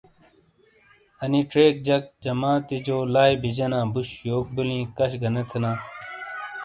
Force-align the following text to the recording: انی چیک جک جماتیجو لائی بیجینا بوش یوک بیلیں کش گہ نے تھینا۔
انی 1.23 1.41
چیک 1.51 1.75
جک 1.87 2.03
جماتیجو 2.23 2.97
لائی 3.13 3.33
بیجینا 3.41 3.79
بوش 3.93 4.09
یوک 4.29 4.47
بیلیں 4.55 4.85
کش 4.97 5.11
گہ 5.21 5.29
نے 5.33 5.41
تھینا۔ 5.49 5.71